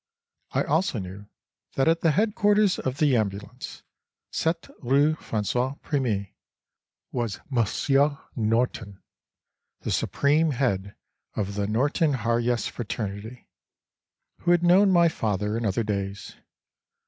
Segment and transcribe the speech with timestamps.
[0.53, 1.27] I also knew
[1.75, 3.83] that at the headquarters of the Ambulance,
[4.31, 6.29] 7 rue François Premier,
[7.11, 8.99] was Monsieur Norton,
[9.81, 10.95] the supreme head
[11.35, 13.47] of the Norton Harjes fraternity,
[14.39, 16.35] who had known my father in other days.